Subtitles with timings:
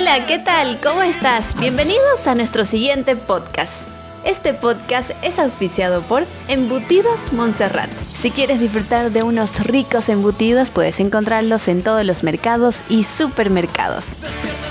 [0.00, 0.80] Hola, ¿qué tal?
[0.80, 1.54] ¿Cómo estás?
[1.60, 3.86] Bienvenidos a nuestro siguiente podcast.
[4.24, 7.90] Este podcast es auspiciado por Embutidos Montserrat.
[8.10, 14.06] Si quieres disfrutar de unos ricos embutidos, puedes encontrarlos en todos los mercados y supermercados.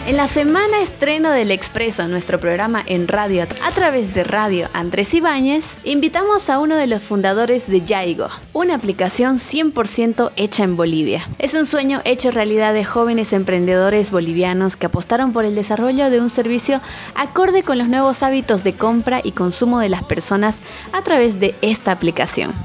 [0.09, 5.13] En la semana estreno del Expreso, nuestro programa en radio a través de Radio Andrés
[5.13, 11.27] Ibáñez, invitamos a uno de los fundadores de Yaigo, una aplicación 100% hecha en Bolivia.
[11.37, 16.19] Es un sueño hecho realidad de jóvenes emprendedores bolivianos que apostaron por el desarrollo de
[16.19, 16.81] un servicio
[17.13, 20.57] acorde con los nuevos hábitos de compra y consumo de las personas
[20.91, 22.55] a través de esta aplicación.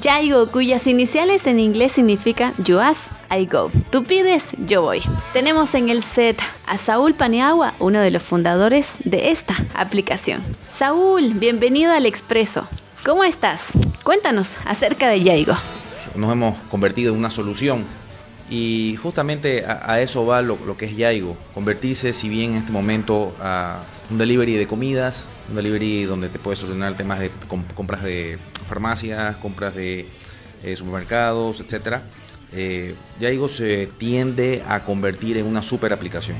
[0.00, 3.70] Yaigo, cuyas iniciales en inglés significa You ask, I go.
[3.90, 5.02] Tú pides, yo voy.
[5.32, 10.42] Tenemos en el set a Saúl Paniagua, uno de los fundadores de esta aplicación.
[10.70, 12.68] Saúl, bienvenido al Expreso.
[13.04, 13.68] ¿Cómo estás?
[14.04, 15.54] Cuéntanos acerca de Yaigo.
[16.14, 17.84] Nos hemos convertido en una solución
[18.48, 23.34] y justamente a, eso va lo, que es Yaigo, convertirse, si bien en este momento,
[23.40, 28.38] a un delivery de comidas, un delivery donde te puedes solucionar temas de compras de
[28.66, 30.06] farmacias, compras de
[30.62, 32.02] eh, supermercados, etcétera.
[32.52, 36.36] Eh, Yaigo se tiende a convertir en una super aplicación.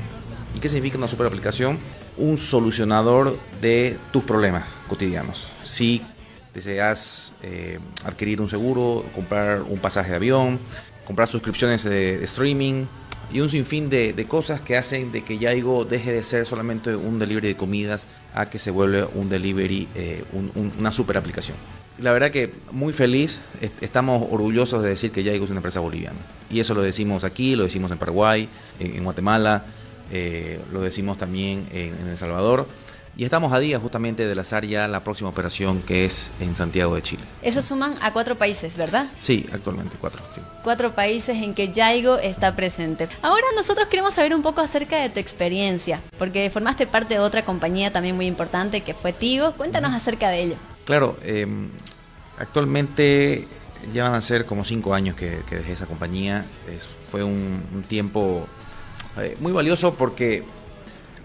[0.55, 1.77] ¿Y qué significa una super aplicación?
[2.15, 5.51] Un solucionador de tus problemas cotidianos.
[5.63, 6.01] Si
[6.53, 10.59] deseas eh, adquirir un seguro, comprar un pasaje de avión,
[11.07, 12.85] comprar suscripciones de, streaming
[13.31, 17.17] y un sinfín de, cosas que hacen de que Yaigo deje de ser solamente un
[17.17, 20.25] delivery de comidas a que se vuelva un delivery, eh,
[20.77, 21.55] una super aplicación.
[21.97, 23.39] La verdad que muy feliz,
[23.79, 26.19] estamos orgullosos de decir que Yaigo es una empresa boliviana.
[26.49, 29.63] Y eso lo decimos aquí, lo decimos en Paraguay, en, Guatemala,
[30.11, 32.67] eh, lo decimos también en El Salvador
[33.17, 36.93] y estamos a día justamente de lanzar ya la próxima operación que es en Santiago
[36.93, 37.23] de Chile.
[37.41, 39.07] Eso suman a cuatro países, ¿verdad?
[39.17, 40.21] Sí, actualmente cuatro.
[40.31, 40.41] Sí.
[40.63, 43.09] Cuatro países en que Yaigo está presente.
[43.23, 47.43] Ahora nosotros queremos saber un poco acerca de tu experiencia, porque formaste parte de otra
[47.43, 49.53] compañía también muy importante que fue Tigo.
[49.53, 50.55] Cuéntanos acerca de ello.
[50.85, 51.69] Claro, em,
[52.37, 53.47] actualmente
[53.93, 56.45] ya van a ser como cinco años que, dejé esa compañía.
[57.09, 58.47] fue un, tiempo
[59.17, 60.43] eh, muy valioso porque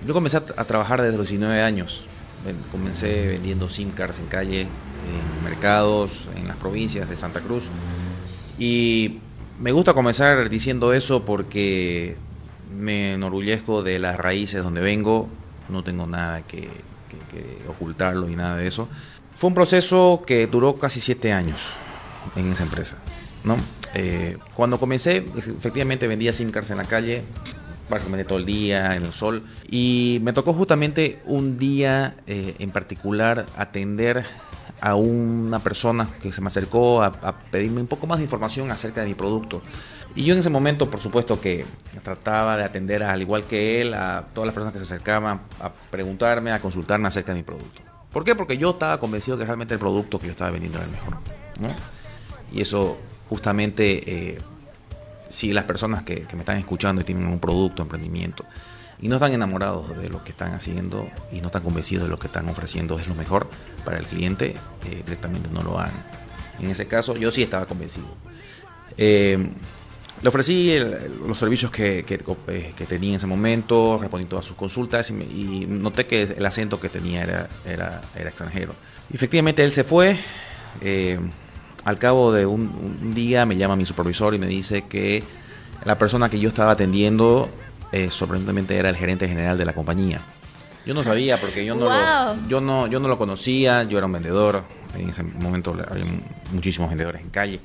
[0.06, 2.04] yo comencé a, trabajar desde los 19 años.
[2.72, 7.68] Comencé vendiendo SIM cards en calle, en mercados, en las provincias de Santa Cruz.
[8.58, 9.20] Y
[9.60, 12.16] me gusta comenzar diciendo eso porque
[12.76, 15.28] me enorgullezco de las raíces donde vengo.
[15.68, 16.68] No tengo nada que,
[17.68, 18.88] ocultarlo y nada de eso.
[19.34, 21.68] Fue un proceso que duró casi siete años
[22.36, 22.96] en esa empresa.
[23.44, 23.56] ¿no?
[23.94, 27.24] Eh, cuando comencé, efectivamente vendía SIM cards en la calle,
[27.88, 29.43] básicamente todo el día en el sol.
[29.70, 34.25] Y me tocó justamente un día eh, en particular atender
[34.81, 37.12] a una persona que se me acercó a,
[37.53, 39.62] pedirme un poco más de información acerca de mi producto.
[40.16, 41.65] Y yo en ese momento, por supuesto que
[42.03, 45.72] trataba de atender, al igual que él, a todas las personas que se acercaban a
[45.91, 47.81] preguntarme, a consultarme acerca de mi producto.
[48.12, 48.34] ¿Por qué?
[48.34, 51.16] Porque yo estaba convencido que realmente el producto que yo estaba vendiendo era el mejor.
[52.50, 52.98] Y eso
[53.28, 54.34] justamente...
[54.34, 54.38] Eh,
[55.32, 58.44] si las personas que, me están escuchando y tienen un producto, emprendimiento,
[59.00, 62.19] y no están enamorados de lo que están haciendo y no están convencidos de lo
[62.19, 63.48] que están ofreciendo es lo mejor
[63.82, 66.04] para el cliente, eh, directamente no lo hagan.
[66.60, 68.06] En ese caso yo sí estaba convencido.
[68.98, 69.38] Eh,
[70.21, 70.78] le ofrecí
[71.26, 76.06] los servicios que, eh, que, tenía en ese momento, respondí todas sus consultas y, noté
[76.06, 78.75] que el acento que tenía era, era, era extranjero.
[79.12, 80.15] efectivamente él se fue
[81.84, 85.22] al cabo de un, día me llama mi supervisor y me dice que
[85.84, 87.48] la persona que yo estaba atendiendo
[87.93, 90.21] eh, sorprendentemente era el gerente general de la compañía.
[90.87, 94.06] Yo no sabía porque yo no, lo, yo no, yo no lo conocía, yo era
[94.06, 94.65] un vendedor,
[94.97, 96.04] en ese momento había
[96.53, 97.60] muchísimos vendedores en calle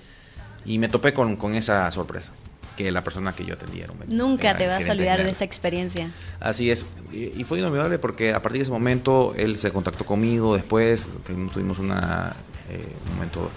[0.65, 2.33] y me topé con, esa sorpresa
[2.75, 4.27] que la persona que yo atendía era un vendedor.
[4.27, 6.11] Nunca te vas a olvidar de esa experiencia.
[6.39, 10.55] Así es, y, fue inolvidable porque a partir de ese momento él se contactó conmigo,
[10.55, 12.35] después tuvimos una,
[12.69, 13.49] eh, un momento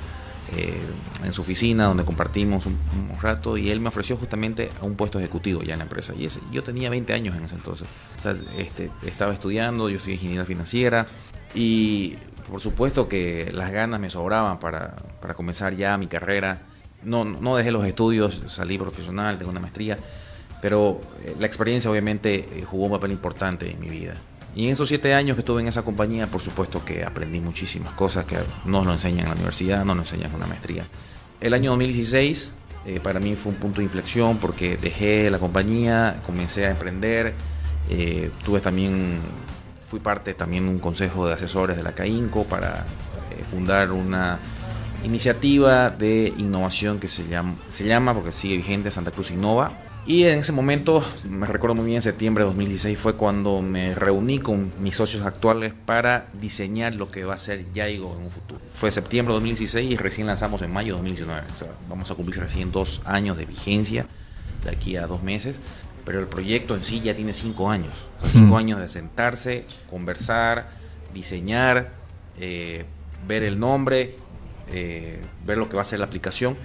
[0.57, 0.81] eh,
[1.25, 2.79] en su oficina donde compartimos un,
[3.21, 6.15] rato y él me ofreció justamente a un puesto ejecutivo ya en la empresa.
[6.19, 7.87] Y ese, yo tenía 20 años en ese entonces.
[8.57, 11.07] este, estaba estudiando, yo soy ingeniera financiera
[11.55, 12.17] y
[12.51, 16.63] por supuesto que las ganas me sobraban para, para comenzar ya mi carrera.
[17.05, 19.99] No, no dejé los estudios, salí profesional, tengo una maestría,
[20.61, 24.15] pero eh, la experiencia obviamente eh, jugó un papel importante en mi vida.
[24.55, 27.95] Y en esos siete años que estuve en esa compañía, por supuesto que aprendí muchísimas
[27.95, 30.85] cosas que no nos enseñan en la universidad, no nos enseñan en una maestría.
[31.41, 32.53] El año 2016
[32.87, 37.35] eh, para mí fue un punto de inflexión porque dejé la compañía, comencé a emprender,
[37.89, 39.19] eh, tuve también,
[39.89, 42.87] fui parte también de un consejo de asesores de la CAINCO para
[43.31, 44.39] eh, fundar una
[45.05, 50.25] iniciativa de innovación que se llama, se llama porque sigue vigente Santa Cruz Innova Y
[50.25, 54.41] en ese momento, me recuerdo muy bien, en septiembre de 2016 fue cuando me reuní
[54.41, 58.61] con mis socios actuales para diseñar lo que va a ser Yaigo en un futuro.
[58.75, 61.43] Fue septiembre de 2016 y recién lanzamos en mayo de 2019.
[61.55, 64.05] O sea, vamos a cumplir recién dos años de vigencia
[64.65, 65.61] de aquí a dos meses,
[66.05, 67.95] pero el proyecto en sí ya tiene cinco años.
[68.25, 70.71] Cinco años de sentarse, conversar,
[71.15, 71.93] diseñar,
[72.41, 72.85] eh,
[73.29, 74.17] ver el nombre,
[74.73, 76.57] eh, ver lo que va a ser la aplicación.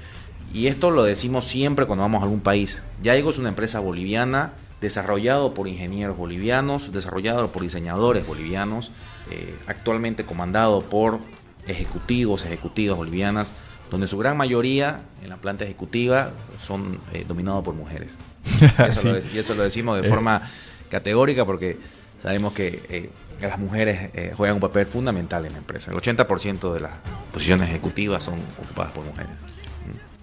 [0.53, 2.81] Y esto lo decimos siempre cuando vamos a algún país.
[3.03, 8.91] Yaigo es una empresa boliviana, desarrollado por ingenieros bolivianos, desarrollado por diseñadores bolivianos,
[9.31, 11.19] eh, actualmente comandado por
[11.67, 13.53] ejecutivos, ejecutivas bolivianas,
[13.91, 16.31] donde su gran mayoría en la planta ejecutiva
[16.65, 18.17] son eh, dominados por mujeres.
[19.33, 20.41] y eso lo decimos de forma
[20.89, 21.77] categórica porque
[22.21, 23.09] sabemos que
[23.41, 25.91] las mujeres juegan un papel fundamental en la empresa.
[25.91, 26.91] El 80% de las
[27.33, 29.41] posiciones ejecutivas son ocupadas por mujeres.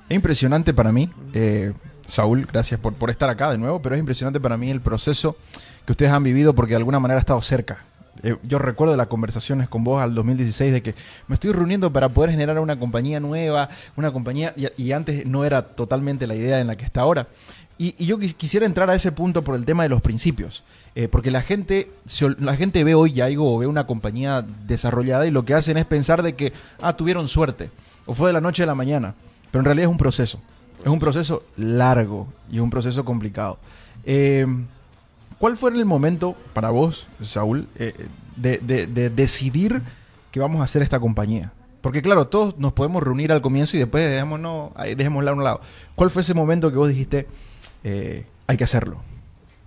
[0.09, 1.73] Es impresionante para mí, eh,
[2.07, 5.37] Saúl, gracias por, por estar acá de nuevo, pero es impresionante para mí el proceso
[5.87, 7.85] que ustedes han vivido porque de alguna manera ha estado cerca.
[8.23, 10.95] Eh, yo recuerdo las conversaciones con vos al 2016 de que
[11.27, 15.63] me estoy reuniendo para poder generar una compañía nueva, una compañía, y, antes no era
[15.63, 17.27] totalmente la idea en la que está ahora.
[17.79, 20.63] Y, yo quisiera entrar a ese punto por el tema de los principios,
[20.95, 21.91] eh, porque la gente,
[22.39, 25.85] la gente ve hoy Yaigo o ve una compañía desarrollada y lo que hacen es
[25.85, 27.71] pensar de que, ah, tuvieron suerte,
[28.07, 29.15] o fue de la noche a la mañana.
[29.53, 30.41] Pero en realidad es un proceso.
[30.81, 33.59] Es un proceso largo y un proceso complicado.
[34.05, 34.47] Eh,
[35.39, 37.93] ¿Cuál fue el momento para vos, Saúl, eh,
[38.37, 39.83] de, decidir
[40.33, 41.53] que vamos a hacer esta compañía?
[41.83, 45.61] Porque claro, todos nos podemos reunir al comienzo y después dejémonos, dejémosla a un lado.
[45.95, 47.27] ¿Cuál fue ese momento que vos dijiste,
[47.85, 49.03] eh, hay que hacerlo?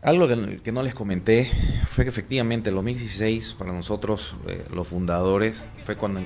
[0.02, 1.50] Algo que, no les comenté
[1.90, 4.36] fue que efectivamente en 2016 para nosotros,
[4.74, 6.22] los fundadores, fue cuando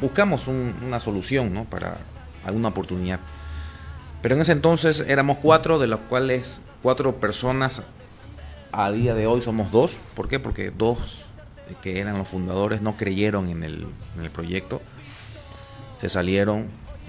[0.00, 1.64] buscamos una solución ¿no?
[1.64, 1.98] para
[2.44, 3.20] alguna oportunidad.
[4.22, 7.82] Pero en ese entonces éramos cuatro, de los cuales cuatro personas
[8.70, 9.98] a día de hoy somos dos.
[10.14, 10.38] ¿Por qué?
[10.38, 11.26] Porque dos
[11.80, 13.86] que eran los fundadores no creyeron en el,
[14.30, 14.80] proyecto.
[15.96, 16.66] Se salieron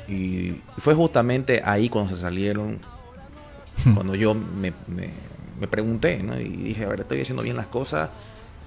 [0.07, 2.79] y fue justamente ahí cuando se salieron,
[3.85, 3.93] hmm.
[3.93, 4.73] cuando yo me,
[5.67, 8.09] pregunté y dije, a ver, estoy haciendo bien las cosas.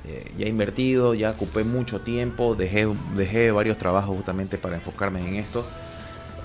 [0.04, 2.86] Eh, ya he invertido, ya ocupé mucho tiempo, dejé,
[3.16, 5.66] dejé varios trabajos justamente para enfocarme en esto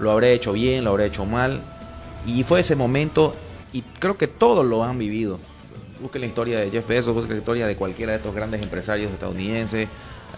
[0.02, 1.62] lo habré hecho bien, lo habré hecho mal.
[2.26, 3.36] Y fue ese momento,
[3.72, 5.40] y creo que todos lo han vivido.
[6.02, 9.12] Busquen la historia de Jeff Bezos, busquen la historia de cualquiera de estos grandes empresarios
[9.12, 9.88] estadounidenses,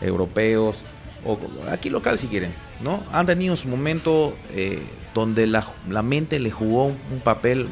[0.02, 0.78] europeos,
[1.26, 1.40] o
[1.72, 3.02] aquí local si quieren, ¿no?
[3.14, 4.82] Han tenido su momento eh,
[5.14, 5.64] donde la,
[6.04, 7.68] mente le jugó un papel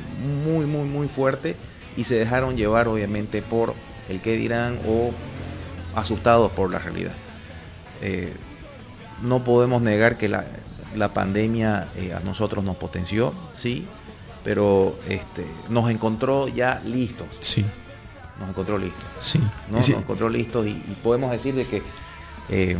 [0.45, 1.55] muy, muy, muy fuerte
[1.97, 3.73] y se dejaron llevar obviamente por
[4.07, 5.11] el que dirán o
[5.99, 7.13] asustados por la realidad.
[8.01, 8.31] Eh,
[9.21, 10.45] no podemos negar que la,
[10.95, 13.87] la pandemia eh, a nosotros nos potenció, sí,
[14.43, 17.27] pero este, nos encontró ya listos.
[17.39, 17.65] Sí.
[18.39, 19.05] Nos encontró listos.
[19.17, 19.39] Sí.
[19.69, 20.73] Nos encontró listos y,
[21.03, 21.81] podemos decir de que
[22.49, 22.77] eh,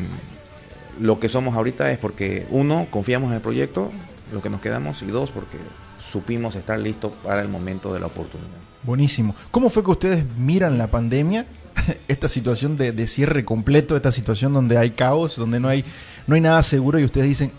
[1.00, 3.92] lo que somos ahorita es porque, uno, confiamos en el proyecto,
[4.34, 5.58] lo que nos quedamos, y dos, porque
[6.04, 8.50] supimos estar listos para el momento de la oportunidad.
[8.84, 9.36] Buenísimo.
[9.52, 11.46] ¿Cómo fue que ustedes miran la pandemia?
[12.08, 15.86] esta situación de, de, cierre completo, esta situación donde hay caos, donde no hay,
[16.28, 17.52] no hay nada seguro y ustedes dicen,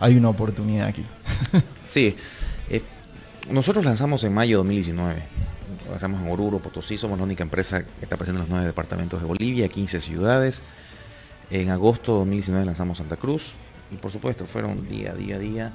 [0.00, 1.04] hay una oportunidad aquí.
[1.86, 2.16] sí,
[2.68, 2.82] eh,
[3.50, 5.22] nosotros lanzamos en mayo de 2019.
[5.90, 9.20] Lanzamos en Oruro, Potosí, somos la única empresa que está presente en los nueve departamentos
[9.20, 10.62] de Bolivia, 15 ciudades.
[11.50, 13.52] En agosto de 2019 lanzamos Santa Cruz
[13.90, 15.72] y por supuesto fueron día, día, día,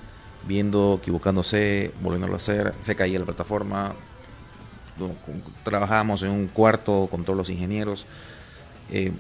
[0.48, 3.94] viendo, equivocándose, volviéndolo a hacer, se caía la plataforma,
[5.64, 8.06] trabajábamos en un cuarto con todos los ingenieros.
[8.90, 9.12] Eh,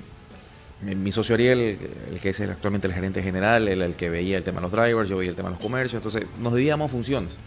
[0.93, 1.77] mi socio Ariel,
[2.11, 5.09] el que es actualmente el gerente general, el que veía el tema de los drivers,
[5.09, 7.37] yo veía el tema de los comercios, entonces nos dividíamos funciones.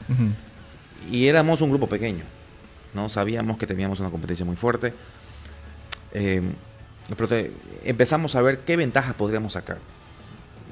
[1.11, 2.25] Y éramos un grupo pequeño,
[2.95, 3.09] ¿no?
[3.09, 4.92] Sabíamos que teníamos una competencia muy fuerte.
[6.12, 6.42] Eh,
[7.85, 9.78] empezamos a ver qué ventajas podríamos sacar.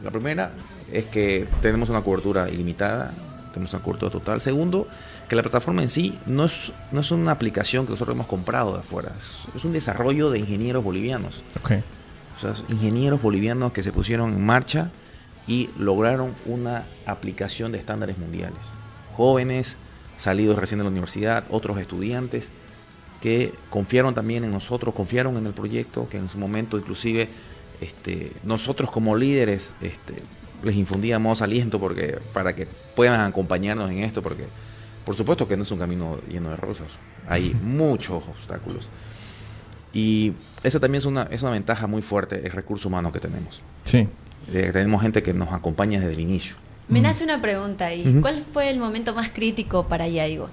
[0.02, 0.52] La primera
[0.92, 3.14] es que tenemos una cobertura ilimitada,
[3.52, 4.40] tenemos una cobertura total.
[4.40, 4.88] Segundo,
[5.28, 8.72] que la plataforma en sí no es, no es una aplicación que nosotros hemos comprado
[8.72, 11.44] de afuera, es, un desarrollo de ingenieros bolivianos.
[11.62, 11.82] Okay
[12.36, 14.90] o sea, ingenieros bolivianos que se pusieron en marcha
[15.46, 18.58] y lograron una aplicación de estándares mundiales.
[19.16, 19.76] Jóvenes
[20.16, 22.50] salidos recién de la universidad, otros estudiantes
[23.20, 27.28] que confiaron también en nosotros, confiaron en el proyecto, que en su momento inclusive
[27.80, 30.14] este, nosotros como líderes este,
[30.62, 34.46] les infundíamos aliento porque, para que puedan acompañarnos en esto, porque
[35.04, 38.88] por supuesto que no es un camino lleno de rosas, hay muchos obstáculos.
[39.96, 43.62] Y esa también es una, es una ventaja muy fuerte, el recurso humano que tenemos.
[43.84, 44.06] Sí.
[44.52, 46.54] Eh, tenemos gente que nos acompaña desde el inicio.
[46.88, 48.18] Me nace una pregunta ahí.
[48.20, 50.50] ¿Cuál fue el momento más crítico para Yaigo?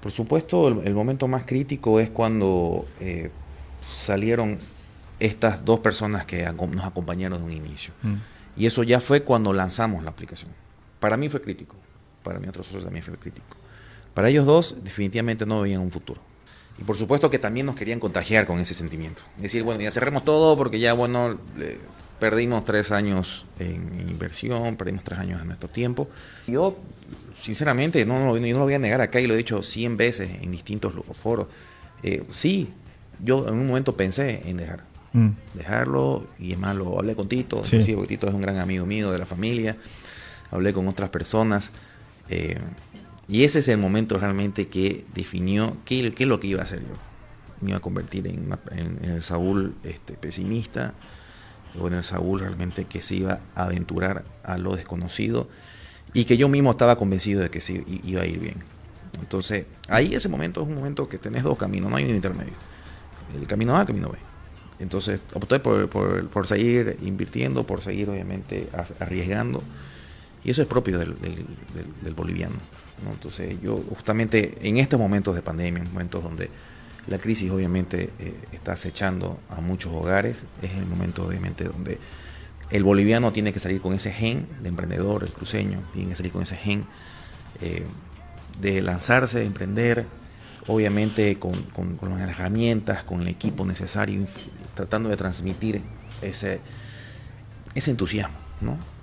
[0.00, 3.32] Por supuesto, el, momento más crítico es cuando eh,
[3.84, 4.60] salieron
[5.18, 7.92] estas dos personas que nos acompañaron de un inicio.
[8.02, 8.14] Mm.
[8.56, 10.52] Y eso ya fue cuando lanzamos la aplicación.
[11.00, 11.74] Para mí fue crítico,
[12.22, 13.56] para mí otros socios también fue crítico.
[14.14, 16.20] Para ellos dos definitivamente no veían un futuro.
[16.78, 19.22] Y por supuesto que también nos querían contagiar con ese sentimiento.
[19.36, 21.38] Decir, bueno, ya cerremos todo porque ya, bueno,
[22.18, 26.08] perdimos tres años en, inversión, perdimos tres años de nuestro tiempo.
[26.46, 26.76] Yo,
[27.32, 30.30] sinceramente, no, no, no lo voy a negar acá y lo he dicho 100 veces
[30.42, 31.46] en distintos foros.
[32.02, 32.72] Eh, sí,
[33.22, 34.84] yo en un momento pensé en dejar.
[35.12, 35.28] Mm.
[35.54, 37.78] Dejarlo, y es más, lo hablé con Tito, sí.
[37.94, 39.76] porque Tito es un gran amigo mío de la familia.
[40.50, 41.70] Hablé con otras personas.
[42.28, 42.58] Eh,
[43.28, 46.64] y ese es el momento realmente que definió qué, qué, es lo que iba a
[46.64, 46.94] hacer yo.
[47.60, 50.94] Me iba a convertir en, en, el Saúl este, pesimista,
[51.80, 55.48] o en el Saúl realmente que se iba a aventurar a lo desconocido
[56.12, 58.62] y que yo mismo estaba convencido de que sí iba a ir bien.
[59.20, 62.52] Entonces, ahí ese momento es un momento que tenés dos caminos, no hay un intermedio.
[63.34, 64.18] El camino A, el camino B.
[64.78, 68.68] Entonces, opté por, por, por seguir invirtiendo, por seguir obviamente
[69.00, 69.62] arriesgando.
[70.44, 72.56] Y eso es propio del, del, boliviano.
[73.10, 76.50] Entonces yo justamente en estos momentos de pandemia, en momentos donde
[77.06, 81.98] la crisis obviamente eh, está acechando a muchos hogares, es el momento obviamente donde
[82.70, 86.32] el boliviano tiene que salir con ese gen de emprendedor, el cruceño tiene que salir
[86.32, 86.84] con ese gen
[87.60, 87.84] eh,
[88.60, 90.06] de lanzarse, de emprender,
[90.66, 91.54] obviamente con,
[92.02, 94.26] las herramientas, con el equipo necesario,
[94.74, 95.82] tratando de transmitir
[96.22, 96.60] ese,
[97.74, 98.93] ese entusiasmo, ¿no?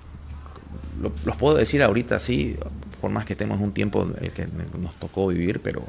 [1.01, 2.57] Los puedo decir ahorita sí,
[3.01, 4.47] por más que estemos un tiempo el que
[4.79, 5.83] nos tocó vivir, pero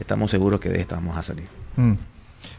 [0.00, 1.46] estamos seguros que de esta vamos a salir.
[1.76, 1.94] Mm.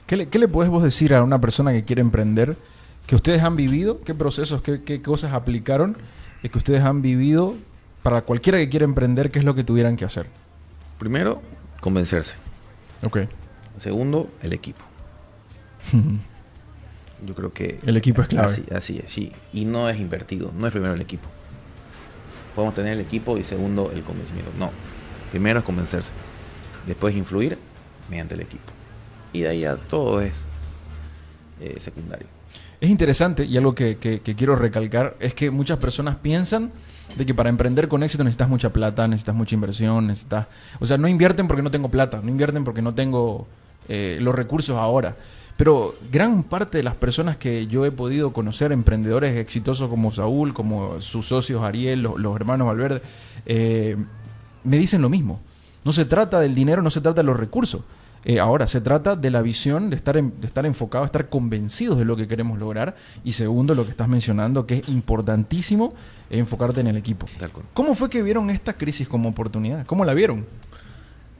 [0.07, 2.57] ¿Qué, le, ¿Qué puedes vos decir a una persona que quiere emprender
[3.05, 4.01] que ustedes han vivido?
[4.01, 5.97] ¿Qué procesos, qué, cosas aplicaron
[6.41, 7.55] y que ustedes han vivido
[8.01, 9.29] para cualquiera que quiera emprender?
[9.29, 10.27] ¿Qué es lo que tuvieran que hacer?
[10.97, 11.41] Primero,
[11.81, 12.35] convencerse.
[13.03, 13.19] Ok.
[13.77, 14.81] Segundo, el equipo.
[17.25, 17.79] Yo creo que...
[17.85, 18.47] El equipo es clave.
[18.47, 19.31] Así, así es, sí.
[19.51, 21.27] Y no es invertido, no es primero el equipo
[22.55, 24.51] podemos tener el equipo y segundo el convencimiento.
[24.57, 24.71] No,
[25.29, 26.13] primero es convencerse,
[26.87, 27.57] después influir
[28.09, 28.71] mediante el equipo.
[29.33, 30.45] Y de ahí a todo es
[31.59, 32.27] eh, secundario.
[32.79, 36.71] Es interesante y algo que, quiero recalcar es que muchas personas piensan
[37.15, 40.47] de que para emprender con éxito necesitas mucha plata, necesitas mucha inversión, necesitas...
[40.79, 43.47] O sea, no invierten porque no tengo plata, no invierten porque no tengo
[43.89, 45.15] eh, los recursos ahora.
[45.57, 50.53] Pero gran parte de las personas que yo he podido conocer, emprendedores exitosos como Saúl,
[50.53, 53.01] como sus socios Ariel, los, hermanos Valverde,
[53.45, 53.95] eh,
[54.63, 55.39] me dicen lo mismo.
[55.85, 57.81] No se trata del dinero, no se trata de los recursos.
[58.25, 62.05] Eh, ahora, se trata de la visión, de estar, de estar enfocado, estar convencidos de
[62.05, 62.95] lo que queremos lograr.
[63.23, 65.93] Y segundo, lo que estás mencionando, que es importantísimo,
[66.31, 67.27] enfocarte en el equipo.
[67.75, 69.85] ¿Cómo fue que vieron esta crisis como oportunidad?
[69.85, 70.45] ¿Cómo la vieron?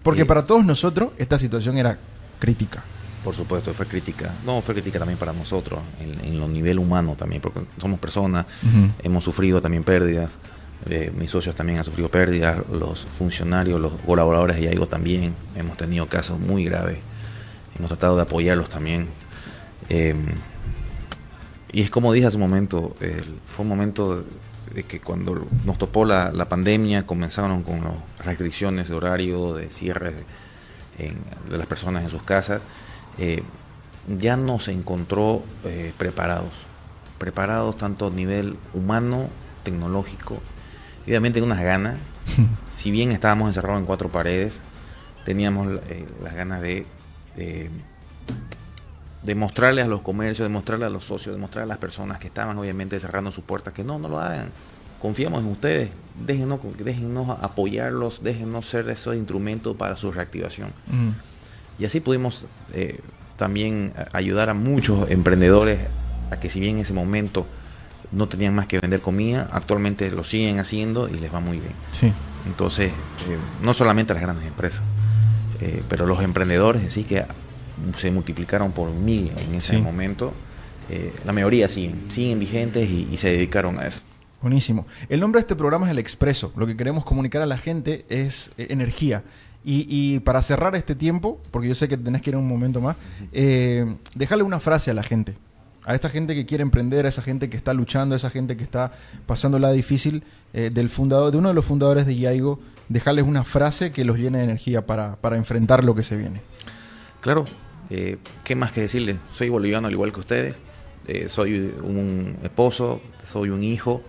[0.04, 1.98] Porque para todos nosotros esta situación era
[2.40, 2.84] crítica.
[3.24, 4.34] Por supuesto, fue crítica.
[4.46, 8.46] No, fue crítica también para nosotros, en, lo nivel humano también, porque somos personas,
[9.02, 10.38] hemos sufrido también pérdidas.
[10.88, 15.34] Eh, mis socios también han sufrido pérdidas, los funcionarios, los colaboradores de Yaigo también.
[15.56, 17.00] Hemos tenido casos muy graves.
[17.80, 19.08] Hemos tratado de apoyarlos también.
[19.90, 20.26] Em,
[21.72, 22.96] y es como dije hace un momento,
[23.46, 24.24] fue un momento
[24.76, 30.14] de que cuando nos topó la, pandemia comenzaron con las restricciones de horario, de cierre
[30.98, 32.62] de las personas en sus casas
[33.18, 33.44] eh,
[34.08, 36.54] ya nos encontró eh, preparados,
[37.18, 39.30] preparados tanto a nivel humano,
[39.64, 40.40] tecnológico,
[41.06, 41.98] y obviamente unas ganas,
[42.70, 44.62] si bien estábamos encerrados en cuatro paredes,
[45.24, 46.86] teníamos eh, las ganas de,
[47.36, 47.72] de,
[49.82, 52.58] a los comercios, de mostrarles a los socios, de mostrarle a las personas que estaban
[52.58, 54.52] obviamente cerrando sus puertas que no, no lo hagan.
[55.06, 55.90] Confiamos en ustedes,
[56.26, 60.70] déjenos, déjenos apoyarlos, déjenos ser esos instrumentos para su reactivación.
[61.78, 63.02] Y así pudimos eh,
[63.38, 65.78] también ayudar a muchos emprendedores
[66.32, 67.46] a que si bien en ese momento
[68.12, 71.74] no tenían más que vender comida, actualmente lo siguen haciendo y les va muy bien.
[71.92, 72.12] Sí.
[72.48, 74.82] Entonces, eh, no solamente las grandes empresas,
[75.62, 77.24] eh, pero los emprendedores sí que
[77.96, 80.34] se multiplicaron por mil en ese momento.
[81.24, 84.02] la mayoría siguen, siguen vigentes y, y se dedicaron a eso.
[84.46, 84.86] Buenísimo.
[85.10, 86.54] El nombre de este programa es El Expreso.
[86.56, 89.24] Lo que queremos comunicar a la gente es energía.
[89.64, 92.96] Y, para cerrar este tiempo, porque yo sé que tenés que ir un momento más,
[93.34, 95.36] eh, déjale una frase a la gente.
[95.84, 98.56] A esta gente que quiere emprender, a esa gente que está luchando, a esa gente
[98.56, 98.92] que está
[99.26, 100.24] pasando la difícil,
[100.54, 104.20] eh, del fundador, de uno de los fundadores de Yaigo, dejarles una frase que los
[104.20, 106.44] llene de energía para, enfrentar lo que se viene.
[107.22, 107.46] Claro,
[107.90, 109.18] eh, ¿qué más que decirles?
[109.34, 110.62] Soy boliviano al igual que ustedes,
[111.30, 114.04] soy un esposo, soy un hijo,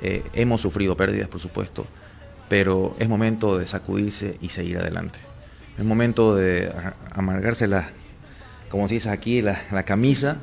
[0.00, 1.86] hemos sufrido pérdidas, por supuesto
[2.48, 5.18] pero es momento de sacudirse y seguir adelante.
[5.78, 6.72] Es momento de
[7.12, 7.88] amargarse la,
[8.70, 10.38] como se dice aquí, la, camisa,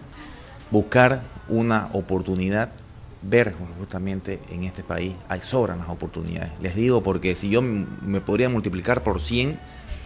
[0.71, 2.69] buscar una oportunidad
[3.25, 6.51] ver justamente en este país hay sobran las oportunidades.
[6.61, 9.57] Les digo porque si yo me podría multiplicar por 100,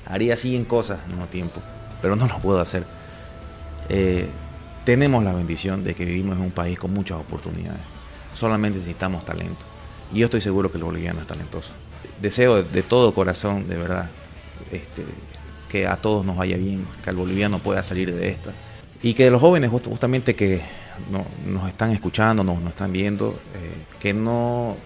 [0.06, 1.62] haría 100 cosas al mismo tiempo,
[2.02, 2.86] pero no lo puedo hacer.
[3.90, 4.28] Eh,
[4.86, 7.97] tenemos la bendición de que vivimos en un país con muchas oportunidades.
[8.38, 9.66] Solamente necesitamos talento.
[10.14, 11.72] Y yo estoy seguro que el boliviano es talentoso.
[12.22, 14.12] Deseo de todo corazón, de verdad,
[14.72, 15.04] este,
[15.70, 18.52] que a todos nos vaya bien, que el boliviano pueda salir de esta.
[19.02, 20.62] Y que los jóvenes justamente que
[21.10, 24.78] no, nos están escuchando, nos, nos están viendo, eh, que, no,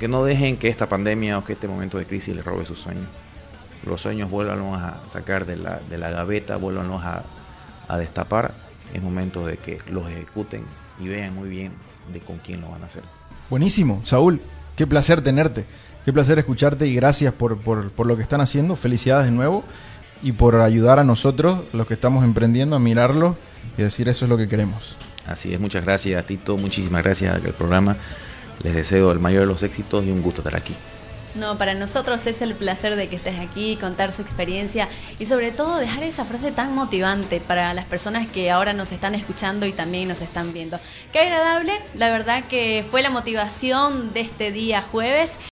[0.00, 2.80] que no dejen que esta pandemia o que este momento de crisis les robe sus
[2.80, 3.06] sueños.
[3.86, 7.22] Los sueños vuélvanlos a sacar de la, de la gaveta, vuélvanlos a,
[7.86, 8.52] a destapar.
[8.92, 10.64] Es momento de que los ejecuten
[10.98, 13.02] y vean muy bien de con quién lo van a hacer.
[13.48, 14.40] Buenísimo, Saúl,
[14.76, 15.64] qué placer tenerte,
[16.04, 18.76] qué placer escucharte y gracias por, por, por lo que están haciendo.
[18.76, 19.64] Felicidades de nuevo
[20.22, 23.36] y por ayudar a nosotros, los que estamos emprendiendo, a mirarlo
[23.76, 24.96] y decir eso es lo que queremos.
[25.26, 27.96] Así es, muchas gracias a Tito, muchísimas gracias al programa.
[28.62, 30.76] Les deseo el mayor de los éxitos y un gusto estar aquí.
[31.34, 35.52] No, para nosotros es el placer de que estés aquí, contar su experiencia y sobre
[35.52, 39.72] todo dejar esa frase tan motivante para las personas que ahora nos están escuchando y
[39.72, 40.80] también nos están viendo.
[41.12, 45.38] Qué agradable, la verdad que fue la motivación de este día jueves.